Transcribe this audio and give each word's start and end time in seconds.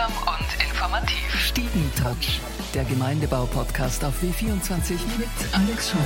Unterhaltsam 0.00 0.12
und 0.26 0.64
informativ. 0.64 1.34
Stiegentouch, 1.34 2.40
der 2.74 2.84
Gemeindebau-Podcast 2.84 4.04
auf 4.04 4.14
W24 4.22 4.92
mit 5.18 5.28
Alex 5.52 5.90
Scheuer. 5.90 6.00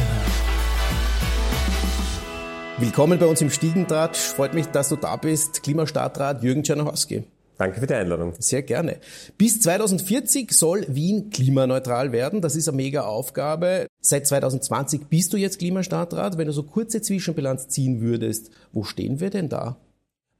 Willkommen 2.78 3.18
bei 3.18 3.26
uns 3.26 3.40
im 3.40 3.50
Stiegentratsch. 3.50 4.18
Freut 4.18 4.54
mich, 4.54 4.66
dass 4.66 4.88
du 4.88 4.96
da 4.96 5.16
bist. 5.16 5.62
Klimastadtrat 5.62 6.42
Jürgen 6.42 6.64
Czernohowski. 6.64 7.24
Danke 7.56 7.80
für 7.80 7.86
die 7.86 7.94
Einladung. 7.94 8.34
Sehr 8.38 8.62
gerne. 8.62 8.98
Bis 9.38 9.60
2040 9.60 10.50
soll 10.52 10.86
Wien 10.88 11.30
klimaneutral 11.30 12.10
werden. 12.10 12.40
Das 12.40 12.56
ist 12.56 12.68
eine 12.68 12.76
mega 12.76 13.02
Aufgabe. 13.02 13.86
Seit 14.00 14.26
2020 14.26 15.06
bist 15.06 15.32
du 15.32 15.36
jetzt 15.36 15.60
Klimastadtrat. 15.60 16.36
Wenn 16.36 16.46
du 16.46 16.52
so 16.52 16.64
kurze 16.64 17.00
Zwischenbilanz 17.00 17.68
ziehen 17.68 18.00
würdest, 18.00 18.50
wo 18.72 18.82
stehen 18.82 19.20
wir 19.20 19.30
denn 19.30 19.48
da? 19.48 19.76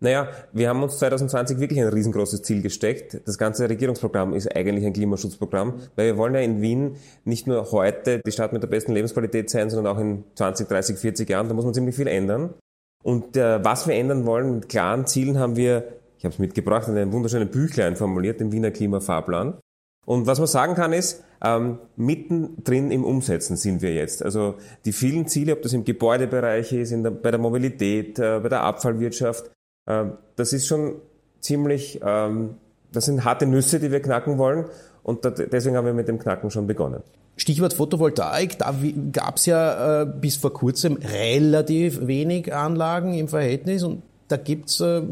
Naja, 0.05 0.29
wir 0.53 0.69
haben 0.69 0.83
uns 0.83 0.99
2020 0.99 1.61
wirklich 1.61 1.81
ein 1.81 1.89
riesengroßes 1.89 2.43
Ziel 2.43 2.61
gesteckt. 2.61 3.23
Das 3.25 3.39
ganze 3.39 3.71
Regierungsprogramm 3.71 4.35
ist 4.35 4.55
eigentlich 4.55 4.85
ein 4.85 4.93
Klimaschutzprogramm, 4.93 5.81
weil 5.97 6.09
wir 6.09 6.19
wollen 6.19 6.35
ja 6.35 6.41
in 6.41 6.61
Wien 6.61 6.97
nicht 7.25 7.47
nur 7.47 7.73
heute 7.73 8.21
die 8.21 8.31
Stadt 8.31 8.53
mit 8.53 8.63
der 8.63 8.69
besten 8.69 8.93
Lebensqualität 8.93 9.49
sein, 9.49 9.71
sondern 9.71 9.97
auch 9.97 9.99
in 9.99 10.25
20, 10.35 10.69
30, 10.69 10.99
40 10.99 11.31
Jahren. 11.31 11.49
Da 11.49 11.55
muss 11.55 11.65
man 11.65 11.73
ziemlich 11.73 11.97
viel 11.97 12.07
ändern. 12.07 12.53
Und 13.03 13.39
äh, 13.39 13.65
was 13.65 13.87
wir 13.89 13.95
ändern 13.95 14.27
wollen, 14.27 14.57
mit 14.57 14.69
klaren 14.69 15.07
Zielen 15.07 15.39
haben 15.39 15.57
wir, 15.57 15.85
ich 16.19 16.27
habe 16.27 16.35
es 16.35 16.39
mitgebracht, 16.39 16.87
in 16.87 16.99
einem 16.99 17.13
wunderschönen 17.13 17.49
Büchlein 17.49 17.97
formuliert, 17.97 18.41
den 18.41 18.53
Wiener 18.53 18.73
Klimafahrplan. 18.73 19.55
Und 20.05 20.27
was 20.27 20.39
man 20.39 20.49
sagen 20.49 20.75
kann 20.75 20.93
ist, 20.93 21.25
ähm, 21.43 21.79
mittendrin 21.97 22.91
im 22.91 23.05
Umsetzen 23.05 23.57
sind 23.57 23.81
wir 23.81 23.95
jetzt. 23.95 24.23
Also 24.23 24.57
die 24.85 24.93
vielen 24.93 25.29
Ziele, 25.29 25.55
ob 25.55 25.63
das 25.63 25.73
im 25.73 25.87
Gebäudebereich 25.87 26.75
ist, 26.75 26.91
der, 26.93 27.11
bei 27.11 27.31
der 27.31 27.41
Mobilität, 27.41 28.19
äh, 28.19 28.41
bei 28.43 28.51
der 28.51 28.65
Abfallwirtschaft, 28.65 29.51
das 29.87 30.53
ist 30.53 30.67
schon 30.67 30.97
ziemlich, 31.41 32.01
ähm, 32.03 32.57
das 32.93 33.05
sind 33.05 33.25
harte 33.25 33.47
Nüsse, 33.47 33.81
die 33.81 33.93
wir 33.93 34.01
knacken 34.01 34.39
wollen 34.39 34.67
und 35.03 35.25
deswegen 35.25 35.77
haben 35.77 35.87
wir 35.87 35.95
mit 35.95 36.09
dem 36.09 36.19
Knacken 36.19 36.51
schon 36.51 36.67
begonnen. 36.67 37.03
Stichwort 37.37 37.75
Photovoltaik, 37.75 38.59
da 38.59 38.75
gab 39.13 39.37
es 39.37 39.47
ja 39.47 40.03
äh, 40.03 40.07
bis 40.07 40.37
vor 40.37 40.53
kurzem 40.53 40.99
relativ 41.03 42.07
wenig 42.07 42.55
Anlagen 42.55 43.15
im 43.15 43.29
Verhältnis 43.29 43.83
und 43.83 44.03
da 44.29 44.37
gibt's, 44.37 44.81
äh, 44.81 45.03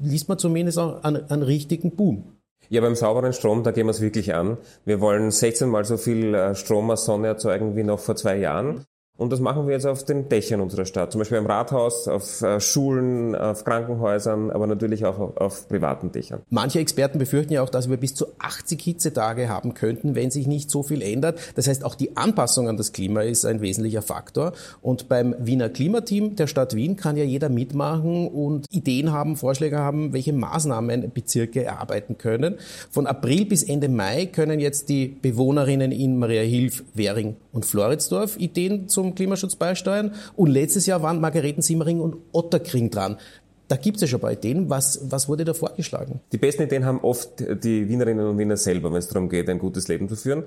liest 0.00 0.28
man 0.28 0.38
zumindest 0.38 0.78
auch 0.78 1.02
einen, 1.04 1.30
einen 1.30 1.42
richtigen 1.42 1.92
Boom. 1.92 2.24
Ja, 2.68 2.80
beim 2.80 2.94
sauberen 2.94 3.32
Strom, 3.32 3.64
da 3.64 3.70
gehen 3.72 3.86
wir 3.86 3.90
es 3.90 4.00
wirklich 4.00 4.34
an. 4.34 4.58
Wir 4.84 5.00
wollen 5.00 5.30
16 5.30 5.68
mal 5.68 5.84
so 5.84 5.96
viel 5.96 6.34
äh, 6.34 6.54
Strom 6.54 6.90
aus 6.90 7.04
Sonne 7.04 7.28
erzeugen 7.28 7.76
wie 7.76 7.82
noch 7.82 7.98
vor 7.98 8.16
zwei 8.16 8.36
Jahren. 8.36 8.84
Und 9.20 9.30
das 9.30 9.40
machen 9.40 9.66
wir 9.66 9.74
jetzt 9.74 9.84
auf 9.86 10.02
den 10.02 10.30
Dächern 10.30 10.62
unserer 10.62 10.86
Stadt, 10.86 11.12
zum 11.12 11.18
Beispiel 11.18 11.36
im 11.36 11.44
Rathaus, 11.44 12.08
auf 12.08 12.40
äh, 12.40 12.58
Schulen, 12.58 13.34
auf 13.34 13.64
Krankenhäusern, 13.64 14.50
aber 14.50 14.66
natürlich 14.66 15.04
auch 15.04 15.18
auf, 15.18 15.36
auf, 15.36 15.68
privaten 15.68 16.10
Dächern. 16.10 16.40
Manche 16.48 16.78
Experten 16.78 17.18
befürchten 17.18 17.52
ja 17.52 17.62
auch, 17.62 17.68
dass 17.68 17.90
wir 17.90 17.98
bis 17.98 18.14
zu 18.14 18.28
80 18.38 18.80
Hitzetage 18.80 19.50
haben 19.50 19.74
könnten, 19.74 20.14
wenn 20.14 20.30
sich 20.30 20.46
nicht 20.46 20.70
so 20.70 20.82
viel 20.82 21.02
ändert. 21.02 21.38
Das 21.54 21.68
heißt, 21.68 21.84
auch 21.84 21.96
die 21.96 22.16
Anpassung 22.16 22.66
an 22.70 22.78
das 22.78 22.92
Klima 22.92 23.20
ist 23.20 23.44
ein 23.44 23.60
wesentlicher 23.60 24.00
Faktor. 24.00 24.54
Und 24.80 25.10
beim 25.10 25.34
Wiener 25.38 25.68
Klimateam 25.68 26.36
der 26.36 26.46
Stadt 26.46 26.74
Wien 26.74 26.96
kann 26.96 27.18
ja 27.18 27.24
jeder 27.24 27.50
mitmachen 27.50 28.26
und 28.26 28.64
Ideen 28.70 29.12
haben, 29.12 29.36
Vorschläge 29.36 29.80
haben, 29.80 30.14
welche 30.14 30.32
Maßnahmen 30.32 31.12
Bezirke 31.12 31.62
erarbeiten 31.62 32.16
können. 32.16 32.54
Von 32.90 33.06
April 33.06 33.44
bis 33.44 33.64
Ende 33.64 33.90
Mai 33.90 34.24
können 34.24 34.60
jetzt 34.60 34.88
die 34.88 35.08
Bewohnerinnen 35.08 35.92
in 35.92 36.18
Maria 36.18 36.40
Hilf, 36.40 36.84
Währing 36.94 37.36
und 37.52 37.66
Floridsdorf 37.66 38.38
Ideen 38.38 38.88
zum 38.88 39.09
Klimaschutz 39.14 39.56
beisteuern. 39.56 40.14
Und 40.36 40.48
letztes 40.48 40.86
Jahr 40.86 41.02
waren 41.02 41.20
Margareten 41.20 41.62
Simmering 41.62 42.00
und 42.00 42.16
Otterkring 42.32 42.90
dran. 42.90 43.16
Da 43.68 43.76
gibt 43.76 43.96
es 43.96 44.02
ja 44.02 44.08
schon 44.08 44.20
bei 44.20 44.32
Ideen. 44.32 44.68
Was, 44.68 45.12
was 45.12 45.28
wurde 45.28 45.44
da 45.44 45.54
vorgeschlagen? 45.54 46.20
Die 46.32 46.38
besten 46.38 46.62
Ideen 46.64 46.84
haben 46.84 46.98
oft 47.00 47.38
die 47.38 47.88
Wienerinnen 47.88 48.26
und 48.26 48.36
Wiener 48.36 48.56
selber, 48.56 48.90
wenn 48.90 48.98
es 48.98 49.06
darum 49.06 49.28
geht, 49.28 49.48
ein 49.48 49.60
gutes 49.60 49.86
Leben 49.86 50.08
zu 50.08 50.16
führen. 50.16 50.44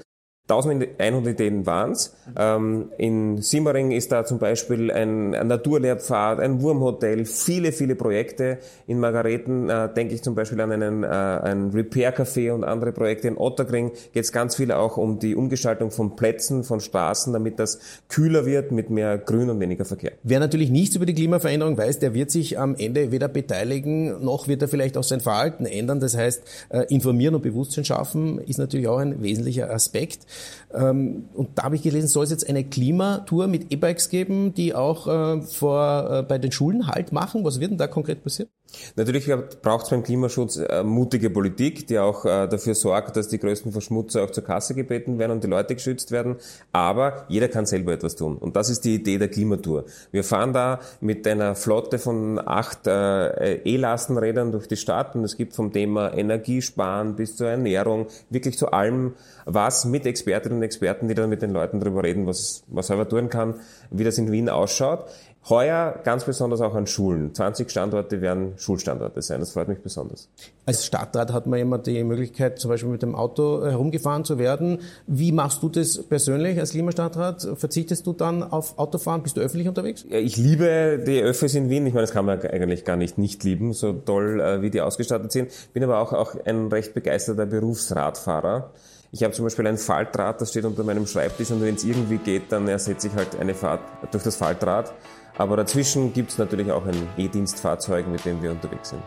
1100 0.50 1.40
Ideen 1.40 1.66
waren's. 1.66 2.18
Ähm, 2.38 2.90
in 2.98 3.42
Simmering 3.42 3.92
ist 3.92 4.12
da 4.12 4.26
zum 4.26 4.40
Beispiel 4.40 4.92
ein, 4.92 5.34
ein 5.34 5.48
Naturlehrpfad, 5.48 6.42
ein 6.42 6.62
Wurmhotel, 6.62 7.24
viele, 7.24 7.72
viele 7.72 7.96
Projekte. 7.96 8.58
In 8.86 9.00
Margareten 9.00 9.70
äh, 9.70 9.88
denke 9.94 10.14
ich 10.14 10.22
zum 10.22 10.36
Beispiel 10.36 10.60
an 10.60 10.74
einen, 10.74 11.04
äh, 11.04 11.08
ein 11.08 11.70
Repair-Café 11.70 12.52
und 12.52 12.66
andere 12.66 12.92
Projekte. 12.92 13.30
In 13.30 13.38
Otterkring 13.38 13.92
geht 14.12 14.26
es 14.26 14.34
ganz 14.34 14.58
viel 14.58 14.74
auch 14.74 14.98
um 14.98 15.18
die 15.18 15.34
Umgestaltung 15.34 15.92
von 15.92 16.18
Plätzen, 16.18 16.66
von 16.66 16.82
Straßen, 16.82 17.32
damit 17.32 17.58
das 17.58 17.80
kühler 18.10 18.46
wird 18.46 18.74
mit 18.74 18.90
mehr 18.90 19.18
Grün 19.18 19.50
und 19.50 19.62
weniger 19.62 19.86
Verkehr. 19.86 20.12
Wer 20.24 20.42
natürlich 20.42 20.72
nichts 20.72 20.98
über 20.98 21.06
die 21.06 21.14
Klimaveränderung 21.14 21.78
weiß, 21.78 22.00
der 22.00 22.14
wird 22.14 22.32
sich 22.32 22.60
am 22.60 22.76
Ende 22.76 23.14
weder 23.14 23.30
beteiligen, 23.30 24.22
noch 24.22 24.50
wird 24.50 24.62
er 24.62 24.68
vielleicht 24.68 24.98
auch 24.98 25.04
sein 25.04 25.22
Verhalten 25.22 25.66
ändern. 25.66 26.02
Das 26.02 26.18
heißt, 26.18 26.44
äh, 26.68 26.86
informieren 26.90 27.34
und 27.34 27.44
Bewusstsein 27.44 27.86
schaffen 27.86 28.40
ist 28.40 28.58
natürlich 28.58 28.90
auch 28.90 28.98
ein 28.98 29.24
wesentlicher 29.24 29.72
Aspekt. 29.72 30.28
Ähm, 30.74 31.26
und 31.34 31.50
da 31.56 31.64
habe 31.64 31.76
ich 31.76 31.84
gelesen, 31.84 32.08
soll 32.08 32.24
es 32.24 32.32
jetzt 32.32 32.48
eine 32.48 32.64
Klimatour 32.64 33.48
mit 33.48 33.72
E-Bikes 33.72 34.10
geben, 34.10 34.54
die 34.54 34.74
auch 34.74 35.08
äh, 35.08 35.42
vor, 35.42 36.10
äh, 36.12 36.24
bei 36.24 36.38
den 36.38 36.52
Schulen 36.52 36.88
Halt 36.88 37.12
machen. 37.12 37.44
Was 37.44 37.60
wird 37.60 37.72
denn 37.72 37.78
da 37.78 37.88
konkret 37.88 38.24
passieren? 38.24 38.50
Natürlich 38.96 39.32
braucht 39.62 39.86
es 39.86 39.90
beim 39.90 40.04
Klimaschutz 40.04 40.58
äh, 40.58 40.84
mutige 40.84 41.30
Politik, 41.30 41.88
die 41.88 42.00
auch 42.00 42.26
äh, 42.26 42.48
dafür 42.48 42.76
sorgt, 42.76 43.16
dass 43.16 43.28
die 43.28 43.40
größten 43.40 43.72
Verschmutzer 43.72 44.24
auch 44.24 44.32
zur 44.32 44.44
Kasse 44.44 44.74
gebeten 44.74 45.20
werden 45.20 45.32
und 45.32 45.44
die 45.44 45.48
Leute 45.48 45.76
geschützt 45.76 46.12
werden. 46.12 46.38
Aber 46.72 47.26
jeder 47.28 47.48
kann 47.48 47.66
selber 47.66 47.94
etwas 47.94 48.16
tun. 48.16 48.38
Und 48.38 48.56
das 48.56 48.70
ist 48.70 48.86
die 48.86 48.96
Idee 48.96 49.18
der 49.18 49.30
Klimatour. 49.30 49.86
Wir 50.12 50.24
fahren 50.24 50.54
da 50.54 50.80
mit 51.02 51.28
einer 51.28 51.56
Flotte 51.56 52.00
von 52.00 52.40
acht 52.40 52.88
äh, 52.88 53.56
E-Lastenrädern 53.64 54.52
durch 54.52 54.68
die 54.68 54.78
Stadt 54.78 55.16
und 55.16 55.24
es 55.24 55.38
gibt 55.38 55.54
vom 55.54 55.72
Thema 55.72 56.14
Energiesparen 56.14 57.16
bis 57.16 57.36
zur 57.36 57.48
Ernährung 57.48 58.08
wirklich 58.30 58.58
zu 58.58 58.72
allem 58.72 59.14
was 59.46 59.86
mit 59.86 60.06
Expertinnen 60.06 60.60
und 60.60 60.64
Experten, 60.64 61.08
die 61.08 61.16
dann 61.16 61.30
mit 61.30 61.42
den 61.42 61.52
Leuten 61.52 61.80
darüber 61.80 62.04
reden, 62.04 62.26
was, 62.26 62.64
was 62.68 62.90
man 62.90 63.08
tun 63.08 63.30
kann, 63.30 63.56
wie 63.92 64.04
das 64.04 64.18
in 64.18 64.32
Wien 64.32 64.50
ausschaut. 64.50 65.06
Heuer 65.50 66.00
ganz 66.06 66.24
besonders 66.24 66.62
auch 66.62 66.74
an 66.74 66.88
Schulen. 66.88 67.34
20 67.34 67.70
Standorte 67.70 68.22
werden 68.22 68.54
Schulstandorte 68.58 69.22
sein. 69.22 69.42
Das 69.42 69.52
freut 69.52 69.68
mich 69.68 69.80
besonders. 69.80 70.30
Als 70.66 70.86
Stadtrat 70.86 71.34
hat 71.34 71.48
man 71.48 71.60
immer 71.60 71.78
die 71.80 72.02
Möglichkeit, 72.04 72.60
zum 72.60 72.70
Beispiel 72.70 72.90
mit 72.90 73.02
dem 73.02 73.14
Auto 73.14 73.66
herumgefahren 73.66 74.24
zu 74.24 74.38
werden. 74.38 74.80
Wie 75.06 75.34
machst 75.34 75.62
du 75.62 75.68
das 75.68 76.02
persönlich 76.02 76.60
als 76.60 76.72
Klimastadtrat? 76.72 77.46
Verzichtest 77.56 78.08
du 78.08 78.14
dann 78.14 78.42
auf 78.42 78.80
Autofahren? 78.80 79.22
Bist 79.22 79.36
du 79.36 79.42
öffentlich 79.42 79.68
unterwegs? 79.68 80.06
Ja, 80.10 80.18
ich 80.18 80.38
liebe 80.38 81.04
die 81.06 81.22
Öffis 81.22 81.56
in 81.56 81.70
Wien. 81.70 81.86
Ich 81.86 81.94
meine, 81.94 82.04
das 82.04 82.14
kann 82.14 82.26
man 82.26 82.42
eigentlich 82.42 82.86
gar 82.86 82.96
nicht 82.96 83.18
nicht 83.18 83.44
lieben, 83.44 83.74
so 83.74 83.92
toll, 83.92 84.40
äh, 84.40 84.62
wie 84.62 84.70
die 84.70 84.80
ausgestattet 84.80 85.34
sind. 85.34 85.52
Bin 85.74 85.84
aber 85.84 86.00
auch, 86.00 86.14
auch 86.14 86.36
ein 86.46 86.68
recht 86.68 86.94
begeisterter 86.94 87.46
Berufsradfahrer. 87.46 88.72
Ich 89.12 89.24
habe 89.24 89.34
zum 89.34 89.46
Beispiel 89.46 89.68
ein 89.68 89.78
Faltrad, 89.78 90.42
das 90.42 90.50
steht 90.50 90.66
unter 90.66 90.84
meinem 90.84 91.06
Schreibtisch 91.06 91.52
und 91.52 91.62
wenn 91.62 91.76
es 91.76 91.84
irgendwie 91.84 92.18
geht, 92.18 92.52
dann 92.52 92.68
ersetze 92.68 93.10
ich 93.10 93.14
halt 93.14 93.40
eine 93.40 93.54
Fahrt 93.54 93.82
durch 94.12 94.24
das 94.24 94.38
Faltrad. 94.38 94.92
Aber 95.38 95.58
dazwischen 95.58 96.14
gibt 96.14 96.32
es 96.32 96.38
natürlich 96.38 96.72
auch 96.72 96.86
ein 96.86 97.08
E-Dienstfahrzeug, 97.18 98.08
mit 98.08 98.24
dem 98.26 98.42
wir 98.42 98.52
unterwegs 98.52 98.90
sind. 98.90 99.02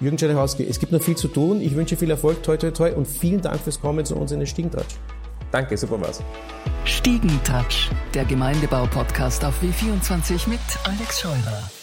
Jürgen 0.00 0.16
Czernichowski, 0.16 0.66
es 0.66 0.78
gibt 0.78 0.92
noch 0.92 1.02
viel 1.02 1.16
zu 1.16 1.28
tun. 1.28 1.60
Ich 1.60 1.74
wünsche 1.74 1.96
viel 1.96 2.10
Erfolg, 2.10 2.42
toi 2.42 2.56
toi 2.56 2.70
toi 2.70 2.92
und 2.94 3.06
vielen 3.06 3.40
Dank 3.40 3.60
fürs 3.60 3.80
Kommen 3.80 4.04
zu 4.04 4.16
uns 4.16 4.32
in 4.32 4.40
den 4.40 4.46
Stiegentouch. 4.46 4.96
Danke, 5.50 5.76
super 5.76 6.00
was. 6.00 6.22
Stiegentouch, 6.84 7.90
der 8.14 8.24
Gemeindebau-Podcast 8.24 9.44
auf 9.44 9.54
W24 9.62 10.48
mit 10.48 10.60
Alex 10.84 11.20
Scheurer. 11.20 11.77